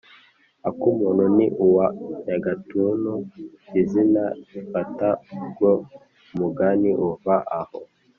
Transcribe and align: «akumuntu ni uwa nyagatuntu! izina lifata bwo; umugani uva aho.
«akumuntu 0.69 1.23
ni 1.35 1.47
uwa 1.65 1.85
nyagatuntu! 2.25 3.11
izina 3.81 4.23
lifata 4.51 5.09
bwo; 5.51 5.71
umugani 6.33 6.89
uva 7.09 7.35
aho. 7.59 7.79